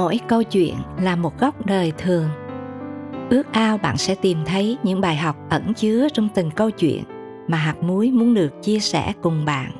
mỗi 0.00 0.20
câu 0.28 0.42
chuyện 0.42 0.74
là 1.00 1.16
một 1.16 1.38
góc 1.40 1.66
đời 1.66 1.92
thường. 1.98 2.28
Ước 3.30 3.52
ao 3.52 3.78
bạn 3.78 3.96
sẽ 3.96 4.14
tìm 4.14 4.38
thấy 4.46 4.78
những 4.82 5.00
bài 5.00 5.16
học 5.16 5.36
ẩn 5.50 5.74
chứa 5.74 6.08
trong 6.12 6.28
từng 6.34 6.50
câu 6.50 6.70
chuyện 6.70 7.04
mà 7.48 7.58
hạt 7.58 7.82
muối 7.82 8.10
muốn 8.10 8.34
được 8.34 8.62
chia 8.62 8.78
sẻ 8.78 9.12
cùng 9.22 9.44
bạn. 9.44 9.70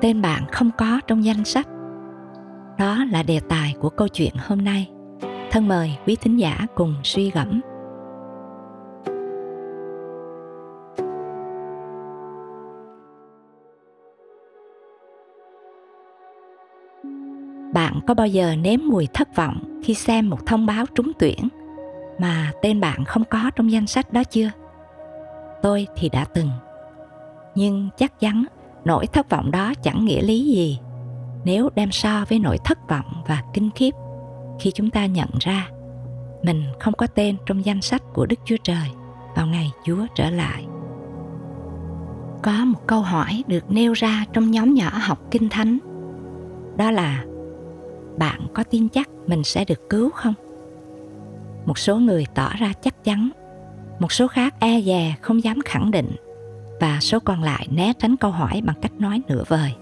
Tên 0.00 0.22
bạn 0.22 0.46
không 0.52 0.70
có 0.78 1.00
trong 1.06 1.24
danh 1.24 1.44
sách. 1.44 1.68
Đó 2.78 3.04
là 3.10 3.22
đề 3.22 3.40
tài 3.48 3.74
của 3.80 3.88
câu 3.88 4.08
chuyện 4.08 4.32
hôm 4.48 4.64
nay. 4.64 4.90
Thân 5.50 5.68
mời 5.68 5.96
quý 6.06 6.16
thính 6.16 6.40
giả 6.40 6.66
cùng 6.74 6.94
suy 7.02 7.30
gẫm. 7.30 7.60
Bạn 17.74 18.00
có 18.06 18.14
bao 18.14 18.26
giờ 18.26 18.56
nếm 18.56 18.80
mùi 18.84 19.08
thất 19.14 19.36
vọng 19.36 19.80
khi 19.84 19.94
xem 19.94 20.30
một 20.30 20.46
thông 20.46 20.66
báo 20.66 20.84
trúng 20.94 21.12
tuyển 21.18 21.48
mà 22.18 22.52
tên 22.62 22.80
bạn 22.80 23.04
không 23.04 23.24
có 23.30 23.50
trong 23.56 23.70
danh 23.70 23.86
sách 23.86 24.12
đó 24.12 24.24
chưa 24.24 24.50
tôi 25.62 25.86
thì 25.96 26.08
đã 26.08 26.24
từng 26.24 26.48
nhưng 27.54 27.88
chắc 27.96 28.20
chắn 28.20 28.44
nỗi 28.84 29.06
thất 29.06 29.30
vọng 29.30 29.50
đó 29.50 29.74
chẳng 29.82 30.04
nghĩa 30.04 30.22
lý 30.22 30.44
gì 30.44 30.78
nếu 31.44 31.68
đem 31.74 31.92
so 31.92 32.24
với 32.28 32.38
nỗi 32.38 32.58
thất 32.64 32.88
vọng 32.88 33.22
và 33.26 33.42
kinh 33.54 33.70
khiếp 33.74 33.94
khi 34.60 34.70
chúng 34.74 34.90
ta 34.90 35.06
nhận 35.06 35.28
ra 35.40 35.68
mình 36.42 36.64
không 36.80 36.94
có 36.94 37.06
tên 37.06 37.36
trong 37.46 37.64
danh 37.64 37.80
sách 37.80 38.02
của 38.14 38.26
Đức 38.26 38.36
Chúa 38.44 38.56
Trời 38.62 38.88
vào 39.36 39.46
ngày 39.46 39.70
Chúa 39.84 40.06
trở 40.14 40.30
lại. 40.30 40.66
Có 42.42 42.64
một 42.64 42.86
câu 42.86 43.00
hỏi 43.00 43.44
được 43.46 43.70
nêu 43.70 43.92
ra 43.92 44.24
trong 44.32 44.50
nhóm 44.50 44.74
nhỏ 44.74 44.90
học 44.92 45.18
Kinh 45.30 45.48
Thánh. 45.48 45.78
Đó 46.76 46.90
là 46.90 47.24
bạn 48.18 48.46
có 48.54 48.62
tin 48.62 48.88
chắc 48.88 49.08
mình 49.26 49.44
sẽ 49.44 49.64
được 49.64 49.90
cứu 49.90 50.10
không? 50.10 50.34
Một 51.66 51.78
số 51.78 51.96
người 51.96 52.26
tỏ 52.34 52.50
ra 52.58 52.72
chắc 52.82 53.04
chắn, 53.04 53.30
một 53.98 54.12
số 54.12 54.28
khác 54.28 54.54
e 54.60 54.80
dè 54.80 55.14
không 55.20 55.44
dám 55.44 55.58
khẳng 55.64 55.90
định 55.90 56.10
và 56.80 56.98
số 57.00 57.18
còn 57.20 57.42
lại 57.42 57.66
né 57.70 57.92
tránh 57.98 58.16
câu 58.16 58.30
hỏi 58.30 58.62
bằng 58.64 58.76
cách 58.82 58.92
nói 58.98 59.22
nửa 59.28 59.42
vời. 59.48 59.72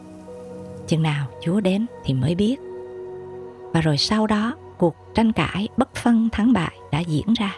Chừng 0.86 1.03
nào 1.03 1.27
Chúa 1.42 1.61
đến 1.61 1.86
thì 2.05 2.14
mới 2.14 2.34
biết. 2.34 2.56
Và 3.73 3.81
rồi 3.81 3.98
sau 3.98 4.27
đó 4.27 4.56
cuộc 4.79 4.97
tranh 5.14 5.33
cãi 5.33 5.69
bất 5.77 5.95
phân 5.95 6.29
thắng 6.33 6.53
bại 6.53 6.79
đã 6.92 7.01
diễn 7.01 7.34
ra. 7.39 7.56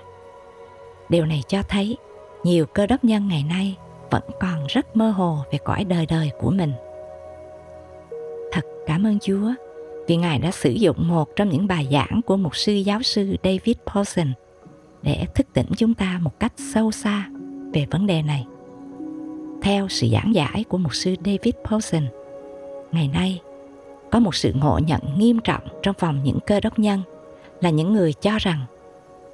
Điều 1.09 1.27
này 1.27 1.43
cho 1.49 1.63
thấy 1.63 1.97
nhiều 2.45 2.67
cơ 2.67 2.87
đốc 2.87 3.05
nhân 3.05 3.29
ngày 3.29 3.45
nay 3.49 3.77
vẫn 4.11 4.23
còn 4.41 4.67
rất 4.69 4.97
mơ 4.97 5.11
hồ 5.11 5.39
về 5.53 5.59
cõi 5.65 5.85
đời 5.85 6.07
đời 6.07 6.31
của 6.41 6.51
mình. 6.51 6.73
Cảm 8.87 9.07
ơn 9.07 9.19
Chúa 9.19 9.53
vì 10.07 10.17
Ngài 10.17 10.39
đã 10.39 10.51
sử 10.51 10.71
dụng 10.71 11.09
một 11.09 11.37
trong 11.37 11.49
những 11.49 11.67
bài 11.67 11.89
giảng 11.93 12.21
của 12.27 12.37
một 12.37 12.57
sư 12.57 12.73
giáo 12.73 13.03
sư 13.03 13.37
David 13.45 13.77
Paulson 13.87 14.33
để 15.03 15.27
thức 15.35 15.47
tỉnh 15.53 15.67
chúng 15.77 15.95
ta 15.95 16.19
một 16.23 16.41
cách 16.41 16.53
sâu 16.57 16.93
xa 16.93 17.29
về 17.73 17.87
vấn 17.91 18.07
đề 18.07 18.23
này. 18.23 18.47
Theo 19.63 19.89
sự 19.89 20.09
giảng 20.13 20.35
giải 20.35 20.65
của 20.69 20.79
một 20.79 20.95
sư 20.95 21.15
David 21.25 21.55
Paulson, 21.65 22.03
ngày 22.93 23.11
nay 23.15 23.41
có 24.11 24.21
một 24.21 24.35
sự 24.35 24.53
ngộ 24.53 24.79
nhận 24.87 25.01
nghiêm 25.17 25.39
trọng 25.45 25.63
trong 25.83 25.95
vòng 25.99 26.21
những 26.25 26.39
cơ 26.47 26.61
đốc 26.61 26.79
nhân 26.79 27.03
là 27.61 27.71
những 27.71 27.93
người 27.93 28.13
cho 28.13 28.39
rằng 28.39 28.61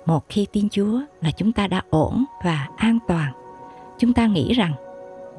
một 0.07 0.25
khi 0.29 0.47
tin 0.53 0.69
Chúa 0.69 1.01
là 1.21 1.31
chúng 1.31 1.53
ta 1.53 1.67
đã 1.67 1.83
ổn 1.91 2.25
và 2.45 2.69
an 2.77 2.99
toàn. 3.09 3.33
Chúng 3.99 4.13
ta 4.13 4.27
nghĩ 4.27 4.53
rằng 4.53 4.73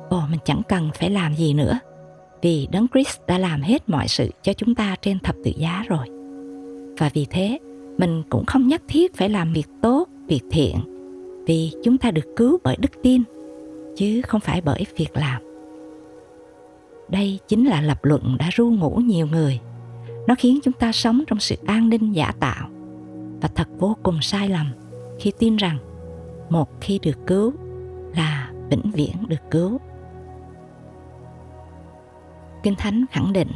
ồ 0.10 0.22
mình 0.30 0.40
chẳng 0.46 0.62
cần 0.70 0.90
phải 1.00 1.10
làm 1.10 1.36
gì 1.36 1.54
nữa 1.54 1.80
vì 2.44 2.68
Đấng 2.72 2.88
Christ 2.94 3.20
đã 3.28 3.38
làm 3.38 3.62
hết 3.62 3.90
mọi 3.90 4.08
sự 4.08 4.30
cho 4.42 4.54
chúng 4.54 4.76
ta 4.76 4.96
trên 5.02 5.20
thập 5.20 5.36
tự 5.44 5.52
giá 5.58 5.84
rồi. 5.88 6.08
Và 6.98 7.10
vì 7.14 7.26
thế, 7.30 7.60
mình 7.98 8.24
cũng 8.30 8.46
không 8.46 8.68
nhất 8.68 8.82
thiết 8.88 9.16
phải 9.16 9.30
làm 9.30 9.54
việc 9.54 9.68
tốt, 9.82 10.08
việc 10.28 10.42
thiện 10.52 10.76
vì 11.48 11.72
chúng 11.84 11.98
ta 11.98 12.12
được 12.12 12.36
cứu 12.36 12.58
bởi 12.64 12.78
đức 12.80 12.92
tin 13.04 13.24
chứ 13.96 14.22
không 14.28 14.42
phải 14.42 14.62
bởi 14.62 14.86
việc 14.98 15.18
làm. 15.18 15.42
Đây 17.10 17.40
chính 17.48 17.66
là 17.66 17.82
lập 17.82 18.06
luận 18.06 18.36
đã 18.40 18.50
ru 18.54 18.72
ngủ 18.72 19.02
nhiều 19.06 19.28
người. 19.28 19.60
Nó 20.28 20.36
khiến 20.38 20.60
chúng 20.64 20.74
ta 20.74 20.92
sống 20.92 21.24
trong 21.28 21.40
sự 21.40 21.56
an 21.66 21.90
ninh 21.90 22.12
giả 22.12 22.34
tạo. 22.40 22.70
Và 23.42 23.50
thật 23.56 23.68
vô 23.80 23.98
cùng 24.04 24.22
sai 24.22 24.50
lầm 24.50 24.68
khi 25.20 25.32
tin 25.40 25.56
rằng 25.56 25.78
một 26.50 26.82
khi 26.82 27.00
được 27.04 27.28
cứu 27.28 27.54
là 28.16 28.52
vĩnh 28.70 28.92
viễn 28.92 29.16
được 29.28 29.52
cứu 29.52 29.80
kinh 32.64 32.76
thánh 32.76 33.06
khẳng 33.12 33.34
định 33.34 33.52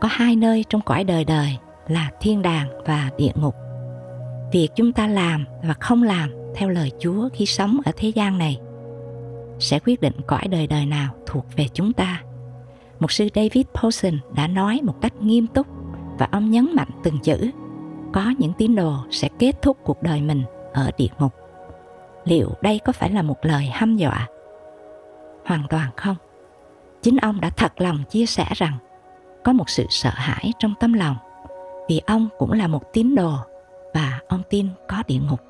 có 0.00 0.08
hai 0.10 0.36
nơi 0.36 0.64
trong 0.68 0.80
cõi 0.80 1.04
đời 1.04 1.24
đời 1.24 1.56
là 1.88 2.10
thiên 2.20 2.42
đàng 2.42 2.68
và 2.86 3.10
địa 3.18 3.32
ngục 3.34 3.54
việc 4.52 4.68
chúng 4.74 4.92
ta 4.92 5.06
làm 5.06 5.44
và 5.62 5.74
không 5.74 6.02
làm 6.02 6.30
theo 6.54 6.68
lời 6.68 6.90
chúa 6.98 7.28
khi 7.32 7.46
sống 7.46 7.80
ở 7.84 7.92
thế 7.96 8.08
gian 8.08 8.38
này 8.38 8.58
sẽ 9.58 9.78
quyết 9.78 10.00
định 10.00 10.14
cõi 10.26 10.48
đời 10.50 10.66
đời 10.66 10.86
nào 10.86 11.14
thuộc 11.26 11.46
về 11.56 11.66
chúng 11.74 11.92
ta 11.92 12.22
một 13.02 13.12
sư 13.12 13.28
David 13.34 13.66
Paulson 13.74 14.18
đã 14.34 14.46
nói 14.46 14.80
một 14.82 14.94
cách 15.00 15.12
nghiêm 15.20 15.46
túc 15.46 15.66
và 16.18 16.28
ông 16.32 16.50
nhấn 16.50 16.68
mạnh 16.74 16.88
từng 17.02 17.18
chữ, 17.18 17.50
có 18.12 18.34
những 18.38 18.52
tín 18.58 18.74
đồ 18.74 18.94
sẽ 19.10 19.28
kết 19.38 19.62
thúc 19.62 19.78
cuộc 19.84 20.02
đời 20.02 20.20
mình 20.20 20.42
ở 20.72 20.90
địa 20.98 21.08
ngục. 21.18 21.32
Liệu 22.24 22.48
đây 22.60 22.80
có 22.84 22.92
phải 22.92 23.10
là 23.10 23.22
một 23.22 23.36
lời 23.42 23.70
hăm 23.72 23.96
dọa? 23.96 24.26
Hoàn 25.44 25.62
toàn 25.70 25.90
không. 25.96 26.16
Chính 27.02 27.16
ông 27.16 27.40
đã 27.40 27.50
thật 27.50 27.80
lòng 27.80 27.98
chia 28.10 28.26
sẻ 28.26 28.46
rằng 28.54 28.78
có 29.44 29.52
một 29.52 29.70
sự 29.70 29.86
sợ 29.90 30.10
hãi 30.14 30.52
trong 30.58 30.74
tâm 30.80 30.92
lòng 30.92 31.16
vì 31.88 32.00
ông 32.06 32.28
cũng 32.38 32.52
là 32.52 32.66
một 32.66 32.92
tín 32.92 33.14
đồ 33.14 33.32
và 33.94 34.20
ông 34.28 34.42
tin 34.50 34.68
có 34.88 35.02
địa 35.06 35.20
ngục. 35.30 35.40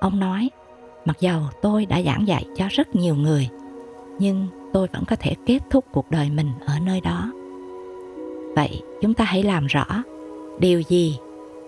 Ông 0.00 0.20
nói, 0.20 0.50
mặc 1.04 1.16
dầu 1.20 1.40
tôi 1.62 1.86
đã 1.86 2.02
giảng 2.02 2.28
dạy 2.28 2.44
cho 2.56 2.66
rất 2.70 2.94
nhiều 2.94 3.14
người, 3.14 3.48
nhưng 4.18 4.46
tôi 4.72 4.88
vẫn 4.92 5.04
có 5.08 5.16
thể 5.16 5.34
kết 5.46 5.58
thúc 5.70 5.84
cuộc 5.92 6.10
đời 6.10 6.30
mình 6.30 6.50
ở 6.66 6.78
nơi 6.78 7.00
đó 7.00 7.32
vậy 8.56 8.82
chúng 9.00 9.14
ta 9.14 9.24
hãy 9.24 9.42
làm 9.42 9.66
rõ 9.66 9.84
điều 10.58 10.80
gì 10.80 11.18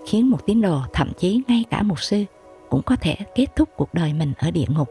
khiến 0.06 0.30
một 0.30 0.46
tín 0.46 0.60
đồ 0.60 0.80
thậm 0.92 1.12
chí 1.18 1.42
ngay 1.48 1.64
cả 1.70 1.82
một 1.82 2.00
sư 2.00 2.24
cũng 2.70 2.82
có 2.82 2.96
thể 3.00 3.16
kết 3.34 3.46
thúc 3.56 3.68
cuộc 3.76 3.94
đời 3.94 4.12
mình 4.12 4.32
ở 4.38 4.50
địa 4.50 4.66
ngục 4.68 4.88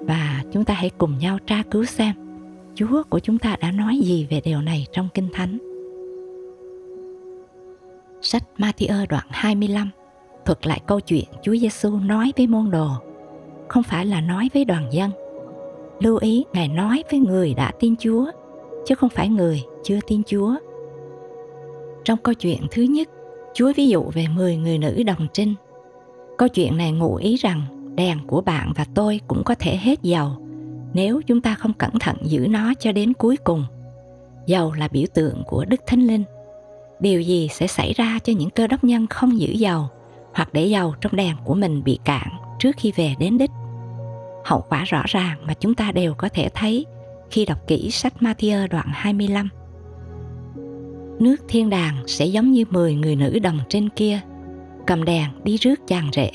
và 0.00 0.42
chúng 0.52 0.64
ta 0.64 0.74
hãy 0.74 0.90
cùng 0.98 1.18
nhau 1.18 1.38
tra 1.46 1.62
cứu 1.70 1.84
xem 1.84 2.14
Chúa 2.76 3.02
của 3.10 3.18
chúng 3.18 3.38
ta 3.38 3.56
đã 3.60 3.70
nói 3.70 3.98
gì 4.02 4.26
về 4.30 4.40
điều 4.44 4.60
này 4.60 4.86
trong 4.92 5.08
Kinh 5.14 5.28
Thánh. 5.32 5.58
Sách 8.20 8.42
Matthew 8.58 9.06
đoạn 9.08 9.26
25 9.30 9.90
thuật 10.44 10.66
lại 10.66 10.80
câu 10.86 11.00
chuyện 11.00 11.24
Chúa 11.42 11.56
Giêsu 11.56 11.90
nói 11.90 12.32
với 12.36 12.46
môn 12.46 12.70
đồ, 12.70 12.88
không 13.68 13.82
phải 13.82 14.06
là 14.06 14.20
nói 14.20 14.48
với 14.54 14.64
đoàn 14.64 14.92
dân. 14.92 15.10
Lưu 16.00 16.16
ý 16.16 16.44
ngài 16.52 16.68
nói 16.68 17.04
với 17.10 17.20
người 17.20 17.54
đã 17.54 17.72
tin 17.80 17.96
chúa 17.96 18.30
chứ 18.86 18.94
không 18.94 19.10
phải 19.10 19.28
người 19.28 19.62
chưa 19.84 19.98
tin 20.06 20.22
chúa. 20.26 20.54
Trong 22.04 22.18
câu 22.18 22.34
chuyện 22.34 22.60
thứ 22.70 22.82
nhất 22.82 23.08
chúa 23.54 23.72
ví 23.76 23.88
dụ 23.88 24.04
về 24.14 24.26
10 24.28 24.56
người 24.56 24.78
nữ 24.78 25.02
đồng 25.02 25.26
trinh. 25.32 25.54
Câu 26.38 26.48
chuyện 26.48 26.76
này 26.76 26.92
ngụ 26.92 27.14
ý 27.14 27.36
rằng 27.36 27.62
đèn 27.94 28.18
của 28.26 28.40
bạn 28.40 28.72
và 28.76 28.86
tôi 28.94 29.20
cũng 29.28 29.42
có 29.44 29.54
thể 29.58 29.76
hết 29.76 30.02
dầu 30.02 30.45
nếu 30.96 31.20
chúng 31.26 31.40
ta 31.40 31.54
không 31.54 31.72
cẩn 31.72 31.98
thận 32.00 32.16
giữ 32.22 32.46
nó 32.50 32.74
cho 32.78 32.92
đến 32.92 33.12
cuối 33.12 33.36
cùng 33.36 33.64
dầu 34.46 34.72
là 34.72 34.88
biểu 34.88 35.04
tượng 35.14 35.42
của 35.46 35.64
đức 35.64 35.80
thánh 35.86 36.00
linh 36.00 36.24
điều 37.00 37.20
gì 37.20 37.48
sẽ 37.52 37.66
xảy 37.66 37.92
ra 37.92 38.18
cho 38.24 38.32
những 38.32 38.50
cơ 38.50 38.66
đốc 38.66 38.84
nhân 38.84 39.06
không 39.06 39.40
giữ 39.40 39.52
dầu 39.52 39.88
hoặc 40.34 40.48
để 40.52 40.66
dầu 40.66 40.94
trong 41.00 41.16
đèn 41.16 41.36
của 41.44 41.54
mình 41.54 41.84
bị 41.84 41.98
cạn 42.04 42.28
trước 42.58 42.76
khi 42.76 42.92
về 42.96 43.14
đến 43.18 43.38
đích 43.38 43.50
hậu 44.44 44.64
quả 44.68 44.84
rõ 44.84 45.02
ràng 45.06 45.38
mà 45.46 45.54
chúng 45.54 45.74
ta 45.74 45.92
đều 45.92 46.14
có 46.14 46.28
thể 46.28 46.48
thấy 46.54 46.86
khi 47.30 47.44
đọc 47.44 47.58
kỹ 47.66 47.90
sách 47.90 48.14
Matthew 48.20 48.68
đoạn 48.68 48.86
25. 48.92 49.48
Nước 51.18 51.36
thiên 51.48 51.70
đàng 51.70 51.94
sẽ 52.06 52.26
giống 52.26 52.52
như 52.52 52.64
10 52.70 52.94
người 52.94 53.16
nữ 53.16 53.38
đồng 53.38 53.60
trên 53.68 53.88
kia, 53.88 54.20
cầm 54.86 55.04
đèn 55.04 55.30
đi 55.44 55.56
rước 55.56 55.80
chàng 55.86 56.10
rể. 56.12 56.30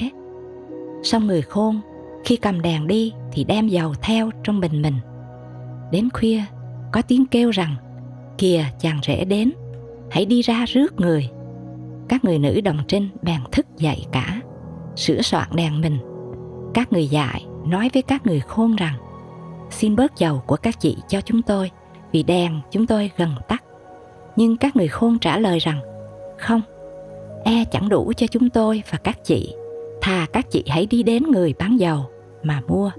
Xong 1.03 1.27
người 1.27 1.41
khôn, 1.41 1.81
khi 2.25 2.35
cầm 2.35 2.62
đèn 2.62 2.88
đi 2.88 3.13
thì 3.31 3.44
đem 3.44 3.68
dầu 3.68 3.94
theo 4.01 4.29
trong 4.44 4.59
bình 4.59 4.81
mình. 4.81 4.95
Đến 5.91 6.09
khuya, 6.13 6.41
có 6.91 7.01
tiếng 7.01 7.25
kêu 7.25 7.50
rằng, 7.50 7.75
kìa 8.38 8.65
chàng 8.79 9.00
rể 9.03 9.25
đến, 9.25 9.51
hãy 10.12 10.25
đi 10.25 10.41
ra 10.41 10.65
rước 10.65 11.00
người. 11.00 11.29
Các 12.09 12.25
người 12.25 12.39
nữ 12.39 12.62
đồng 12.62 12.79
trinh 12.88 13.09
bèn 13.21 13.41
thức 13.51 13.65
dậy 13.77 14.06
cả, 14.12 14.41
sửa 14.95 15.21
soạn 15.21 15.47
đèn 15.56 15.81
mình. 15.81 15.97
Các 16.73 16.94
người 16.94 17.07
dạy 17.07 17.45
nói 17.65 17.89
với 17.94 18.01
các 18.01 18.25
người 18.25 18.39
khôn 18.39 18.75
rằng 18.75 18.95
xin 19.69 19.95
bớt 19.95 20.17
dầu 20.17 20.44
của 20.47 20.56
các 20.56 20.79
chị 20.79 20.97
cho 21.07 21.21
chúng 21.21 21.41
tôi 21.41 21.71
vì 22.12 22.24
đèn 22.24 22.59
chúng 22.71 22.88
tôi 22.88 23.12
gần 23.17 23.35
tắt 23.47 23.63
nhưng 24.35 24.57
các 24.57 24.75
người 24.75 24.88
khôn 24.88 25.19
trả 25.19 25.38
lời 25.38 25.59
rằng 25.59 25.81
không 26.39 26.62
e 27.44 27.65
chẳng 27.71 27.89
đủ 27.89 28.13
cho 28.17 28.27
chúng 28.27 28.50
tôi 28.50 28.83
và 28.91 28.97
các 28.97 29.24
chị 29.24 29.56
thà 30.01 30.25
các 30.33 30.51
chị 30.51 30.63
hãy 30.68 30.86
đi 30.86 31.03
đến 31.03 31.24
người 31.24 31.53
bán 31.59 31.80
dầu 31.80 32.06
mà 32.44 32.62
mua. 32.68 32.92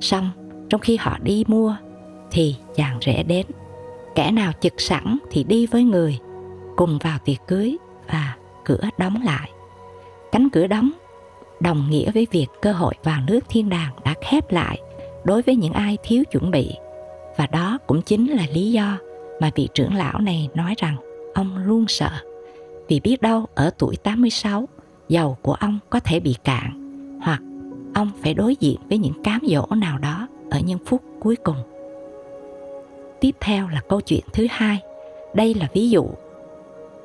Xong, 0.00 0.30
trong 0.68 0.80
khi 0.80 0.96
họ 0.96 1.18
đi 1.22 1.44
mua, 1.46 1.76
thì 2.30 2.56
chàng 2.74 2.98
rể 3.06 3.22
đến. 3.22 3.46
Kẻ 4.14 4.30
nào 4.30 4.52
chực 4.60 4.80
sẵn 4.80 5.18
thì 5.30 5.44
đi 5.44 5.66
với 5.66 5.84
người, 5.84 6.18
cùng 6.76 6.98
vào 7.02 7.18
tiệc 7.24 7.38
cưới 7.46 7.76
và 8.12 8.36
cửa 8.64 8.80
đóng 8.98 9.22
lại. 9.24 9.50
Cánh 10.32 10.50
cửa 10.50 10.66
đóng 10.66 10.90
đồng 11.60 11.90
nghĩa 11.90 12.10
với 12.10 12.26
việc 12.30 12.46
cơ 12.62 12.72
hội 12.72 12.94
vào 13.04 13.20
nước 13.26 13.40
thiên 13.48 13.68
đàng 13.68 13.92
đã 14.04 14.14
khép 14.20 14.52
lại 14.52 14.78
đối 15.24 15.42
với 15.42 15.56
những 15.56 15.72
ai 15.72 15.98
thiếu 16.02 16.24
chuẩn 16.30 16.50
bị. 16.50 16.70
Và 17.36 17.46
đó 17.46 17.78
cũng 17.86 18.02
chính 18.02 18.26
là 18.26 18.46
lý 18.54 18.72
do 18.72 18.98
mà 19.40 19.50
vị 19.54 19.68
trưởng 19.74 19.94
lão 19.94 20.20
này 20.20 20.48
nói 20.54 20.74
rằng 20.78 20.96
ông 21.34 21.56
luôn 21.56 21.84
sợ. 21.88 22.10
Vì 22.88 23.00
biết 23.00 23.22
đâu 23.22 23.46
ở 23.54 23.70
tuổi 23.78 23.96
86 23.96 24.68
dầu 25.08 25.36
của 25.42 25.54
ông 25.54 25.78
có 25.90 26.00
thể 26.00 26.20
bị 26.20 26.36
cạn 26.44 26.80
hoặc 27.22 27.40
ông 27.94 28.10
phải 28.22 28.34
đối 28.34 28.56
diện 28.60 28.76
với 28.88 28.98
những 28.98 29.22
cám 29.22 29.40
dỗ 29.48 29.66
nào 29.76 29.98
đó 29.98 30.28
ở 30.50 30.60
những 30.60 30.78
phút 30.86 31.02
cuối 31.20 31.36
cùng. 31.36 31.56
Tiếp 33.20 33.36
theo 33.40 33.68
là 33.68 33.80
câu 33.88 34.00
chuyện 34.00 34.24
thứ 34.32 34.46
hai. 34.50 34.80
Đây 35.34 35.54
là 35.54 35.68
ví 35.74 35.90
dụ 35.90 36.06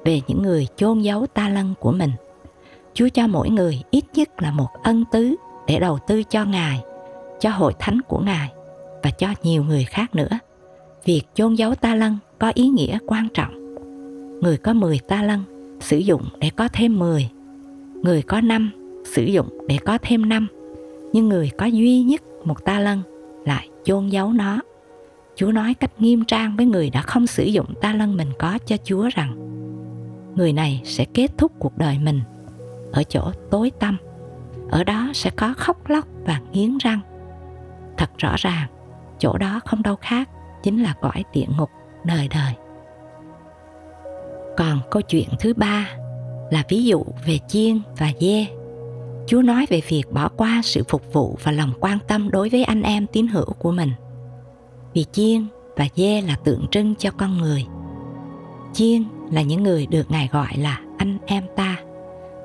về 0.05 0.21
những 0.27 0.43
người 0.43 0.67
chôn 0.75 0.99
giấu 0.99 1.25
ta 1.27 1.49
lân 1.49 1.73
của 1.79 1.91
mình. 1.91 2.11
Chúa 2.93 3.09
cho 3.13 3.27
mỗi 3.27 3.49
người 3.49 3.81
ít 3.91 4.05
nhất 4.13 4.29
là 4.41 4.51
một 4.51 4.67
ân 4.83 5.03
tứ 5.11 5.35
để 5.67 5.79
đầu 5.79 5.99
tư 6.07 6.23
cho 6.23 6.45
Ngài, 6.45 6.81
cho 7.39 7.49
hội 7.49 7.73
thánh 7.79 8.01
của 8.01 8.19
Ngài 8.19 8.51
và 9.03 9.11
cho 9.11 9.27
nhiều 9.43 9.63
người 9.63 9.83
khác 9.83 10.15
nữa. 10.15 10.39
Việc 11.05 11.21
chôn 11.33 11.55
giấu 11.55 11.75
ta 11.75 11.95
lân 11.95 12.17
có 12.39 12.51
ý 12.55 12.67
nghĩa 12.67 12.97
quan 13.07 13.27
trọng. 13.33 13.75
Người 14.41 14.57
có 14.57 14.73
10 14.73 14.99
ta 14.99 15.23
lân 15.23 15.43
sử 15.79 15.97
dụng 15.97 16.23
để 16.39 16.49
có 16.55 16.67
thêm 16.73 16.99
10. 16.99 17.29
Người 18.03 18.21
có 18.21 18.41
năm 18.41 18.71
sử 19.05 19.23
dụng 19.23 19.49
để 19.67 19.77
có 19.85 19.97
thêm 20.01 20.29
năm 20.29 20.47
Nhưng 21.13 21.29
người 21.29 21.51
có 21.57 21.65
duy 21.65 22.01
nhất 22.01 22.21
một 22.43 22.65
ta 22.65 22.79
lân 22.79 23.01
lại 23.45 23.69
chôn 23.83 24.07
giấu 24.07 24.33
nó. 24.33 24.61
Chúa 25.35 25.51
nói 25.51 25.73
cách 25.73 25.91
nghiêm 26.01 26.25
trang 26.25 26.55
với 26.57 26.65
người 26.65 26.89
đã 26.89 27.01
không 27.01 27.27
sử 27.27 27.43
dụng 27.43 27.73
ta 27.81 27.93
lân 27.93 28.17
mình 28.17 28.29
có 28.39 28.57
cho 28.65 28.77
Chúa 28.83 29.09
rằng 29.15 29.35
người 30.35 30.53
này 30.53 30.81
sẽ 30.85 31.05
kết 31.13 31.31
thúc 31.37 31.51
cuộc 31.59 31.77
đời 31.77 31.99
mình 31.99 32.21
ở 32.91 33.03
chỗ 33.03 33.31
tối 33.51 33.71
tăm. 33.79 33.97
Ở 34.69 34.83
đó 34.83 35.09
sẽ 35.13 35.29
có 35.29 35.53
khóc 35.57 35.89
lóc 35.89 36.07
và 36.25 36.41
nghiến 36.51 36.77
răng. 36.77 36.99
Thật 37.97 38.09
rõ 38.17 38.35
ràng, 38.37 38.67
chỗ 39.19 39.37
đó 39.37 39.59
không 39.65 39.83
đâu 39.83 39.95
khác 39.95 40.29
chính 40.63 40.83
là 40.83 40.93
cõi 41.01 41.23
địa 41.33 41.45
ngục 41.57 41.69
đời 42.03 42.27
đời. 42.27 42.53
Còn 44.57 44.79
câu 44.91 45.01
chuyện 45.01 45.29
thứ 45.39 45.53
ba 45.53 45.89
là 46.49 46.63
ví 46.69 46.83
dụ 46.83 47.05
về 47.25 47.39
chiên 47.47 47.81
và 47.97 48.11
dê. 48.19 48.45
Chúa 49.27 49.41
nói 49.41 49.65
về 49.69 49.81
việc 49.87 50.03
bỏ 50.11 50.29
qua 50.37 50.61
sự 50.63 50.83
phục 50.89 51.13
vụ 51.13 51.37
và 51.43 51.51
lòng 51.51 51.73
quan 51.79 51.97
tâm 52.07 52.29
đối 52.31 52.49
với 52.49 52.63
anh 52.63 52.81
em 52.81 53.07
tín 53.07 53.27
hữu 53.27 53.45
của 53.45 53.71
mình. 53.71 53.91
Vì 54.93 55.05
chiên 55.11 55.45
và 55.75 55.87
dê 55.95 56.21
là 56.21 56.35
tượng 56.43 56.67
trưng 56.71 56.95
cho 56.95 57.11
con 57.11 57.37
người. 57.37 57.65
Chiên 58.73 59.03
là 59.31 59.41
những 59.41 59.63
người 59.63 59.85
được 59.85 60.11
Ngài 60.11 60.29
gọi 60.31 60.57
là 60.57 60.81
anh 60.97 61.17
em 61.25 61.43
ta, 61.55 61.75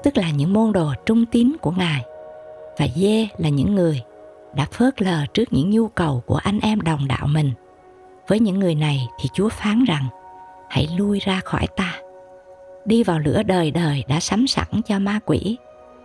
tức 0.02 0.16
là 0.16 0.30
những 0.30 0.52
môn 0.52 0.72
đồ 0.72 0.92
trung 1.06 1.26
tín 1.26 1.52
của 1.60 1.70
Ngài. 1.70 2.02
Và 2.78 2.86
dê 2.96 3.28
là 3.38 3.48
những 3.48 3.74
người 3.74 4.02
đã 4.56 4.66
phớt 4.72 5.02
lờ 5.02 5.26
trước 5.34 5.52
những 5.52 5.70
nhu 5.70 5.88
cầu 5.88 6.22
của 6.26 6.36
anh 6.36 6.60
em 6.60 6.80
đồng 6.80 7.08
đạo 7.08 7.26
mình. 7.26 7.52
Với 8.28 8.40
những 8.40 8.58
người 8.58 8.74
này 8.74 9.08
thì 9.20 9.28
Chúa 9.34 9.48
phán 9.48 9.84
rằng, 9.84 10.04
hãy 10.68 10.88
lui 10.98 11.18
ra 11.18 11.40
khỏi 11.44 11.66
ta 11.76 12.03
đi 12.86 13.02
vào 13.02 13.18
lửa 13.18 13.42
đời 13.42 13.70
đời 13.70 14.04
đã 14.08 14.20
sắm 14.20 14.46
sẵn 14.46 14.66
cho 14.86 14.98
ma 14.98 15.20
quỷ 15.26 15.56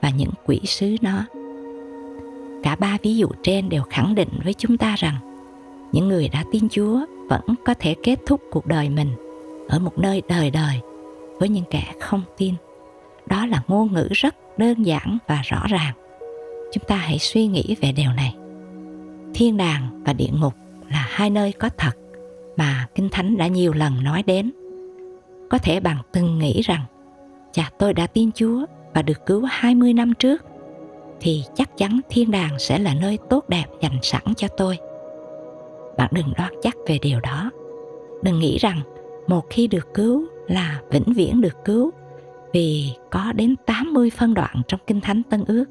và 0.01 0.09
những 0.09 0.31
quỷ 0.45 0.61
sứ 0.65 0.95
nó. 1.01 1.25
Cả 2.63 2.75
ba 2.75 2.97
ví 3.03 3.17
dụ 3.17 3.27
trên 3.43 3.69
đều 3.69 3.83
khẳng 3.89 4.15
định 4.15 4.29
với 4.43 4.53
chúng 4.53 4.77
ta 4.77 4.95
rằng 4.97 5.15
những 5.91 6.07
người 6.07 6.29
đã 6.29 6.43
tin 6.51 6.69
Chúa 6.69 6.99
vẫn 7.29 7.41
có 7.65 7.73
thể 7.73 7.95
kết 8.03 8.19
thúc 8.25 8.41
cuộc 8.51 8.65
đời 8.65 8.89
mình 8.89 9.09
ở 9.69 9.79
một 9.79 9.99
nơi 9.99 10.21
đời 10.27 10.51
đời 10.51 10.79
với 11.39 11.49
những 11.49 11.65
kẻ 11.71 11.93
không 11.99 12.21
tin. 12.37 12.53
Đó 13.25 13.45
là 13.45 13.63
ngôn 13.67 13.93
ngữ 13.93 14.07
rất 14.11 14.35
đơn 14.57 14.85
giản 14.85 15.17
và 15.27 15.41
rõ 15.45 15.65
ràng. 15.69 15.93
Chúng 16.73 16.83
ta 16.87 16.95
hãy 16.95 17.19
suy 17.19 17.47
nghĩ 17.47 17.75
về 17.81 17.91
điều 17.91 18.11
này. 18.11 18.35
Thiên 19.33 19.57
đàng 19.57 20.03
và 20.05 20.13
địa 20.13 20.29
ngục 20.41 20.53
là 20.91 21.07
hai 21.09 21.29
nơi 21.29 21.51
có 21.51 21.69
thật 21.77 21.91
mà 22.57 22.87
Kinh 22.95 23.09
Thánh 23.09 23.37
đã 23.37 23.47
nhiều 23.47 23.73
lần 23.73 24.03
nói 24.03 24.23
đến 24.23 24.51
có 25.49 25.57
thể 25.57 25.79
bạn 25.79 25.97
từng 26.13 26.39
nghĩ 26.39 26.61
rằng, 26.61 26.81
Chà, 27.51 27.69
tôi 27.79 27.93
đã 27.93 28.07
tin 28.07 28.31
Chúa 28.31 28.65
và 28.93 29.01
được 29.01 29.25
cứu 29.25 29.45
20 29.49 29.93
năm 29.93 30.13
trước, 30.19 30.45
thì 31.21 31.43
chắc 31.55 31.77
chắn 31.77 31.99
thiên 32.09 32.31
đàng 32.31 32.59
sẽ 32.59 32.79
là 32.79 32.95
nơi 33.01 33.17
tốt 33.29 33.49
đẹp 33.49 33.65
dành 33.81 33.97
sẵn 34.01 34.23
cho 34.37 34.47
tôi. 34.47 34.77
Bạn 35.97 36.09
đừng 36.13 36.33
đoán 36.37 36.53
chắc 36.61 36.75
về 36.87 36.99
điều 37.01 37.19
đó. 37.19 37.51
Đừng 38.23 38.39
nghĩ 38.39 38.57
rằng 38.57 38.79
một 39.27 39.45
khi 39.49 39.67
được 39.67 39.93
cứu 39.93 40.25
là 40.47 40.81
vĩnh 40.91 41.13
viễn 41.13 41.41
được 41.41 41.65
cứu, 41.65 41.91
vì 42.53 42.93
có 43.11 43.31
đến 43.35 43.55
80 43.65 44.09
phân 44.09 44.33
đoạn 44.33 44.61
trong 44.67 44.79
Kinh 44.87 45.01
Thánh 45.01 45.21
Tân 45.29 45.43
Ước 45.47 45.65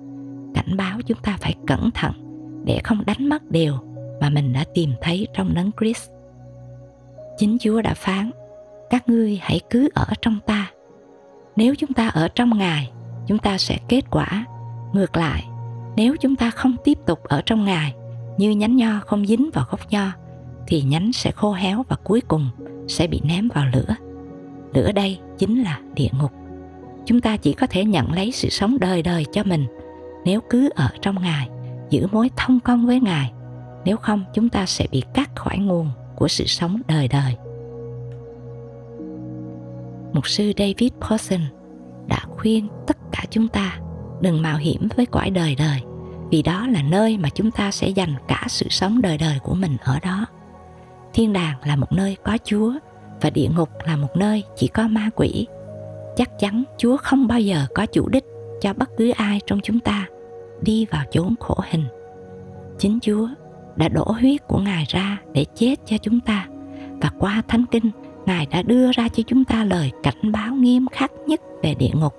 cảnh 0.54 0.76
báo 0.76 0.98
chúng 1.06 1.18
ta 1.22 1.36
phải 1.40 1.54
cẩn 1.66 1.90
thận 1.90 2.12
để 2.64 2.80
không 2.84 3.02
đánh 3.06 3.28
mất 3.28 3.50
điều 3.50 3.74
mà 4.20 4.30
mình 4.30 4.52
đã 4.52 4.64
tìm 4.74 4.90
thấy 5.00 5.28
trong 5.34 5.54
đấng 5.54 5.70
Christ. 5.80 6.10
Chính 7.36 7.56
Chúa 7.60 7.82
đã 7.82 7.94
phán 7.94 8.30
các 8.90 9.08
ngươi 9.08 9.38
hãy 9.42 9.60
cứ 9.70 9.88
ở 9.94 10.06
trong 10.22 10.38
ta. 10.46 10.70
Nếu 11.56 11.74
chúng 11.74 11.92
ta 11.92 12.08
ở 12.08 12.28
trong 12.28 12.58
ngài, 12.58 12.90
chúng 13.26 13.38
ta 13.38 13.58
sẽ 13.58 13.78
kết 13.88 14.04
quả. 14.10 14.44
Ngược 14.92 15.16
lại, 15.16 15.44
nếu 15.96 16.16
chúng 16.20 16.36
ta 16.36 16.50
không 16.50 16.76
tiếp 16.84 16.98
tục 17.06 17.22
ở 17.24 17.42
trong 17.46 17.64
ngài, 17.64 17.94
như 18.38 18.50
nhánh 18.50 18.76
nho 18.76 19.00
không 19.00 19.26
dính 19.26 19.50
vào 19.54 19.64
gốc 19.70 19.80
nho, 19.90 20.06
thì 20.66 20.82
nhánh 20.82 21.12
sẽ 21.12 21.30
khô 21.30 21.52
héo 21.52 21.84
và 21.88 21.96
cuối 22.04 22.20
cùng 22.20 22.48
sẽ 22.88 23.06
bị 23.06 23.20
ném 23.24 23.48
vào 23.54 23.64
lửa. 23.72 23.94
Lửa 24.74 24.92
đây 24.92 25.18
chính 25.38 25.62
là 25.62 25.80
địa 25.94 26.08
ngục. 26.20 26.32
Chúng 27.06 27.20
ta 27.20 27.36
chỉ 27.36 27.52
có 27.52 27.66
thể 27.66 27.84
nhận 27.84 28.12
lấy 28.12 28.32
sự 28.32 28.48
sống 28.48 28.78
đời 28.80 29.02
đời 29.02 29.24
cho 29.32 29.42
mình. 29.44 29.66
Nếu 30.24 30.40
cứ 30.50 30.70
ở 30.74 30.88
trong 31.02 31.22
ngài, 31.22 31.48
giữ 31.90 32.06
mối 32.12 32.30
thông 32.36 32.60
công 32.60 32.86
với 32.86 33.00
ngài, 33.00 33.32
nếu 33.84 33.96
không 33.96 34.24
chúng 34.34 34.48
ta 34.48 34.66
sẽ 34.66 34.86
bị 34.90 35.02
cắt 35.14 35.36
khỏi 35.36 35.58
nguồn 35.58 35.90
của 36.16 36.28
sự 36.28 36.44
sống 36.46 36.80
đời 36.88 37.08
đời 37.08 37.36
mục 40.18 40.28
sư 40.28 40.52
David 40.58 40.90
Paulson 41.00 41.40
đã 42.08 42.18
khuyên 42.36 42.68
tất 42.86 42.96
cả 43.12 43.24
chúng 43.30 43.48
ta 43.48 43.78
đừng 44.20 44.42
mạo 44.42 44.56
hiểm 44.56 44.88
với 44.96 45.06
cõi 45.06 45.30
đời 45.30 45.54
đời, 45.58 45.80
vì 46.30 46.42
đó 46.42 46.66
là 46.66 46.82
nơi 46.82 47.18
mà 47.18 47.28
chúng 47.28 47.50
ta 47.50 47.70
sẽ 47.70 47.88
dành 47.88 48.14
cả 48.28 48.44
sự 48.48 48.66
sống 48.70 49.02
đời 49.02 49.18
đời 49.18 49.38
của 49.42 49.54
mình 49.54 49.76
ở 49.80 49.98
đó. 50.02 50.26
Thiên 51.14 51.32
đàng 51.32 51.56
là 51.64 51.76
một 51.76 51.92
nơi 51.92 52.16
có 52.24 52.38
Chúa 52.44 52.72
và 53.20 53.30
địa 53.30 53.48
ngục 53.56 53.68
là 53.86 53.96
một 53.96 54.16
nơi 54.16 54.42
chỉ 54.56 54.68
có 54.68 54.88
ma 54.88 55.10
quỷ. 55.16 55.46
Chắc 56.16 56.38
chắn 56.38 56.64
Chúa 56.78 56.96
không 56.96 57.26
bao 57.26 57.40
giờ 57.40 57.66
có 57.74 57.86
chủ 57.86 58.08
đích 58.08 58.24
cho 58.60 58.72
bất 58.72 58.88
cứ 58.96 59.10
ai 59.10 59.40
trong 59.46 59.60
chúng 59.62 59.80
ta 59.80 60.06
đi 60.62 60.86
vào 60.90 61.04
chốn 61.10 61.34
khổ 61.40 61.56
hình. 61.70 61.84
Chính 62.78 62.98
Chúa 63.00 63.28
đã 63.76 63.88
đổ 63.88 64.04
huyết 64.20 64.46
của 64.48 64.58
Ngài 64.58 64.84
ra 64.88 65.18
để 65.32 65.44
chết 65.54 65.76
cho 65.86 65.96
chúng 65.98 66.20
ta 66.20 66.46
và 67.00 67.10
qua 67.18 67.42
Thánh 67.48 67.64
Kinh 67.70 67.90
Ngài 68.28 68.46
đã 68.46 68.62
đưa 68.62 68.92
ra 68.92 69.08
cho 69.08 69.22
chúng 69.26 69.44
ta 69.44 69.64
lời 69.64 69.92
cảnh 70.02 70.32
báo 70.32 70.54
nghiêm 70.54 70.86
khắc 70.92 71.12
nhất 71.26 71.40
về 71.62 71.74
địa 71.74 71.90
ngục 71.92 72.14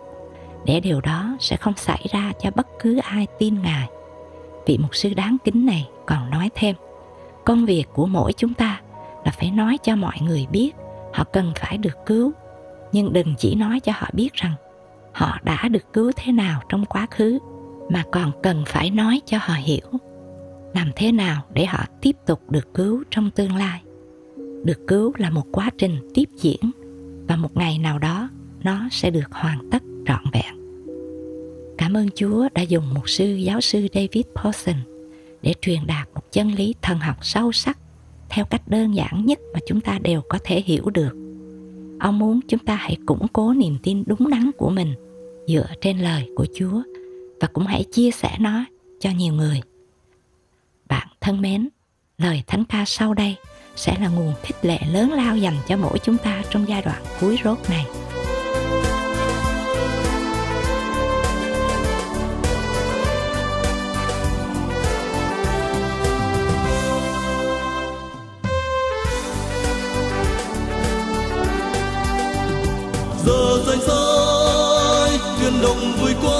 để 0.65 0.79
điều 0.79 1.01
đó 1.01 1.37
sẽ 1.39 1.55
không 1.55 1.73
xảy 1.77 2.05
ra 2.11 2.31
cho 2.41 2.51
bất 2.55 2.67
cứ 2.79 2.97
ai 2.97 3.27
tin 3.39 3.61
Ngài. 3.61 3.89
Vị 4.65 4.77
mục 4.77 4.95
sư 4.95 5.13
đáng 5.13 5.37
kính 5.43 5.65
này 5.65 5.89
còn 6.05 6.29
nói 6.29 6.49
thêm, 6.55 6.75
công 7.45 7.65
việc 7.65 7.83
của 7.93 8.05
mỗi 8.05 8.33
chúng 8.33 8.53
ta 8.53 8.81
là 9.25 9.31
phải 9.31 9.51
nói 9.51 9.77
cho 9.83 9.95
mọi 9.95 10.15
người 10.21 10.47
biết 10.51 10.71
họ 11.13 11.23
cần 11.23 11.51
phải 11.55 11.77
được 11.77 11.97
cứu, 12.05 12.31
nhưng 12.91 13.13
đừng 13.13 13.35
chỉ 13.37 13.55
nói 13.55 13.79
cho 13.79 13.91
họ 13.95 14.07
biết 14.13 14.33
rằng 14.33 14.53
họ 15.13 15.37
đã 15.43 15.67
được 15.67 15.93
cứu 15.93 16.11
thế 16.15 16.31
nào 16.31 16.61
trong 16.69 16.85
quá 16.85 17.07
khứ 17.11 17.39
mà 17.89 18.03
còn 18.11 18.31
cần 18.43 18.63
phải 18.67 18.89
nói 18.89 19.21
cho 19.25 19.37
họ 19.41 19.53
hiểu 19.53 19.87
làm 20.73 20.91
thế 20.95 21.11
nào 21.11 21.41
để 21.53 21.65
họ 21.65 21.85
tiếp 22.01 22.15
tục 22.25 22.39
được 22.49 22.73
cứu 22.73 23.03
trong 23.11 23.31
tương 23.31 23.55
lai 23.55 23.81
được 24.63 24.87
cứu 24.87 25.13
là 25.17 25.29
một 25.29 25.45
quá 25.51 25.69
trình 25.77 25.97
tiếp 26.13 26.29
diễn 26.41 26.71
và 27.27 27.35
một 27.35 27.57
ngày 27.57 27.77
nào 27.77 27.99
đó 27.99 28.29
nó 28.63 28.87
sẽ 28.91 29.09
được 29.09 29.31
hoàn 29.31 29.69
tất 29.69 29.83
trọn 30.05 30.23
vẹn. 30.33 30.59
Cảm 31.77 31.93
ơn 31.93 32.09
chúa 32.15 32.49
đã 32.53 32.61
dùng 32.61 32.93
mục 32.93 33.09
sư 33.09 33.25
giáo 33.25 33.61
sư 33.61 33.87
david 33.93 34.25
paulson 34.35 34.75
để 35.41 35.53
truyền 35.61 35.87
đạt 35.87 36.09
một 36.13 36.31
chân 36.31 36.51
lý 36.53 36.75
thần 36.81 36.97
học 36.97 37.17
sâu 37.21 37.51
sắc 37.51 37.77
theo 38.29 38.45
cách 38.45 38.61
đơn 38.67 38.95
giản 38.95 39.25
nhất 39.25 39.39
mà 39.53 39.59
chúng 39.67 39.81
ta 39.81 39.99
đều 40.01 40.21
có 40.29 40.39
thể 40.43 40.61
hiểu 40.61 40.89
được. 40.89 41.15
Ông 41.99 42.19
muốn 42.19 42.39
chúng 42.47 42.59
ta 42.59 42.75
hãy 42.75 42.97
củng 43.05 43.27
cố 43.33 43.53
niềm 43.53 43.77
tin 43.83 44.03
đúng 44.07 44.29
đắn 44.29 44.51
của 44.57 44.69
mình 44.69 44.93
dựa 45.47 45.67
trên 45.81 45.99
lời 45.99 46.29
của 46.35 46.45
chúa 46.55 46.81
và 47.41 47.47
cũng 47.53 47.65
hãy 47.65 47.83
chia 47.91 48.11
sẻ 48.11 48.37
nó 48.39 48.65
cho 48.99 49.09
nhiều 49.17 49.33
người. 49.33 49.61
Bạn 50.87 51.07
thân 51.21 51.41
mến, 51.41 51.69
lời 52.17 52.43
thánh 52.47 52.63
ca 52.65 52.83
sau 52.85 53.13
đây 53.13 53.35
sẽ 53.75 53.95
là 54.01 54.07
nguồn 54.07 54.33
khích 54.43 54.65
lệ 54.65 54.79
lớn 54.91 55.11
lao 55.13 55.37
dành 55.37 55.57
cho 55.67 55.77
mỗi 55.77 55.99
chúng 55.99 56.17
ta 56.17 56.41
trong 56.49 56.67
giai 56.67 56.81
đoạn 56.81 57.03
cuối 57.21 57.39
rốt 57.43 57.57
này. 57.69 57.85
Giờ 73.25 73.63
rảnh 73.67 73.81
rỗi 73.87 75.09
tuyên 75.41 75.61
động 75.61 75.93
vui 76.01 76.13
quá 76.21 76.39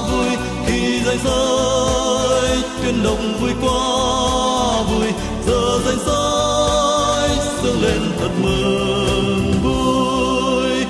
vui. 0.00 0.36
Khi 0.66 1.02
rảnh 1.06 1.18
rỗi 1.24 2.62
tuyên 2.82 3.02
động 3.02 3.34
vui 3.40 3.50
quá 3.62 4.82
vui 4.82 5.12
lên 7.90 8.02
thật 8.18 8.30
mừng 8.42 9.52
vui 9.62 10.84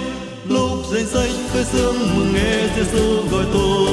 lúc 0.49 0.87
danh 0.92 1.07
sách 1.07 1.30
với 1.52 1.64
sương 1.64 1.97
mừng 2.16 2.33
nghe 2.35 2.69
Giêsu 2.76 3.28
gọi 3.30 3.45
tôi 3.52 3.90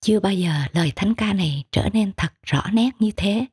Chưa 0.00 0.20
bao 0.20 0.32
giờ 0.32 0.50
lời 0.72 0.92
thánh 0.96 1.14
ca 1.14 1.32
này 1.32 1.64
trở 1.72 1.88
nên 1.92 2.12
thật 2.16 2.32
rõ 2.46 2.62
nét 2.72 2.90
như 2.98 3.10
thế. 3.16 3.46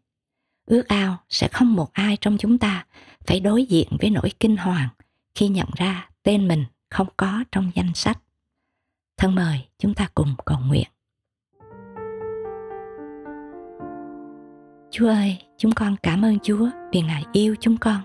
Ước 0.65 0.87
ao 0.87 1.17
sẽ 1.29 1.47
không 1.47 1.73
một 1.73 1.93
ai 1.93 2.17
trong 2.21 2.37
chúng 2.37 2.57
ta 2.57 2.85
phải 3.25 3.39
đối 3.39 3.65
diện 3.65 3.87
với 4.01 4.09
nỗi 4.09 4.31
kinh 4.39 4.57
hoàng 4.57 4.89
khi 5.35 5.47
nhận 5.47 5.67
ra 5.75 6.09
tên 6.23 6.47
mình 6.47 6.65
không 6.89 7.07
có 7.17 7.43
trong 7.51 7.71
danh 7.75 7.91
sách. 7.95 8.19
Thân 9.21 9.35
mời 9.35 9.59
chúng 9.79 9.93
ta 9.93 10.07
cùng 10.15 10.27
cầu 10.45 10.57
nguyện. 10.67 10.87
Chúa 14.91 15.07
ơi, 15.07 15.37
chúng 15.57 15.71
con 15.71 15.95
cảm 16.03 16.21
ơn 16.21 16.39
Chúa 16.39 16.69
vì 16.91 17.01
Ngài 17.01 17.23
yêu 17.31 17.55
chúng 17.59 17.77
con. 17.77 18.01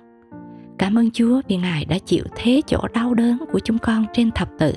Cảm 0.79 0.99
ơn 0.99 1.11
Chúa 1.11 1.41
vì 1.49 1.57
Ngài 1.57 1.85
đã 1.85 1.99
chịu 1.99 2.25
thế 2.37 2.61
chỗ 2.67 2.79
đau 2.95 3.15
đớn 3.15 3.39
của 3.53 3.59
chúng 3.59 3.79
con 3.79 4.07
trên 4.13 4.31
thập 4.31 4.49
tự 4.59 4.73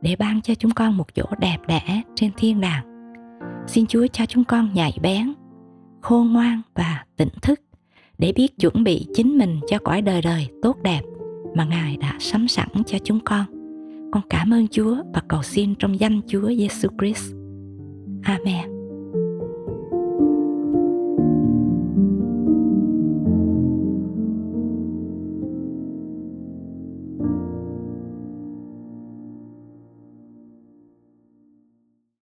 để 0.00 0.16
ban 0.16 0.42
cho 0.42 0.54
chúng 0.54 0.70
con 0.70 0.96
một 0.96 1.14
chỗ 1.14 1.24
đẹp 1.38 1.58
đẽ 1.66 2.02
trên 2.14 2.30
thiên 2.36 2.60
đàng. 2.60 3.12
Xin 3.66 3.86
Chúa 3.86 4.06
cho 4.06 4.26
chúng 4.26 4.44
con 4.44 4.74
nhạy 4.74 4.98
bén, 5.02 5.32
khôn 6.02 6.32
ngoan 6.32 6.62
và 6.74 7.04
tỉnh 7.16 7.32
thức 7.42 7.60
để 8.18 8.32
biết 8.36 8.58
chuẩn 8.58 8.84
bị 8.84 9.06
chính 9.14 9.38
mình 9.38 9.60
cho 9.68 9.78
cõi 9.78 10.02
đời 10.02 10.22
đời 10.22 10.48
tốt 10.62 10.76
đẹp 10.82 11.02
mà 11.54 11.64
Ngài 11.64 11.96
đã 11.96 12.16
sắm 12.20 12.48
sẵn 12.48 12.68
cho 12.86 12.98
chúng 13.04 13.20
con. 13.20 13.55
Con 14.16 14.24
cảm 14.30 14.50
ơn 14.50 14.68
Chúa 14.68 14.96
và 15.14 15.22
cầu 15.28 15.42
xin 15.42 15.74
trong 15.74 16.00
danh 16.00 16.20
Chúa 16.26 16.48
Giêsu 16.48 16.88
Christ. 16.98 17.32
Amen. 18.22 18.75